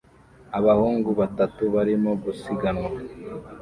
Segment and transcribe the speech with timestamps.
[0.57, 2.91] Abahungu batatu barimo gusiganwa